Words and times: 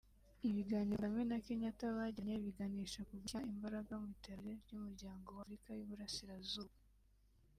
Ibiganiro 0.49 1.03
Kagame 1.03 1.23
na 1.31 1.37
Kenyatta 1.45 1.85
bagiranye 1.97 2.37
biganisha 2.47 2.99
ku 3.07 3.13
gushyira 3.21 3.49
imbaraga 3.53 3.91
mu 4.01 4.07
iterambere 4.15 4.55
ry’Umuryango 4.63 5.27
wa 5.31 5.41
Afurika 5.43 5.69
y’Uburasirazuba 5.73 6.75